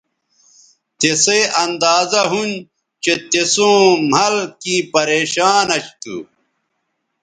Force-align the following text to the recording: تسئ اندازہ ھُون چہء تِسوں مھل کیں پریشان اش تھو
تسئ 0.99 1.41
اندازہ 1.63 2.21
ھُون 2.29 2.51
چہء 3.03 3.21
تِسوں 3.29 3.77
مھل 4.11 4.35
کیں 4.61 4.83
پریشان 4.93 5.67
اش 5.75 5.85
تھو 6.01 6.15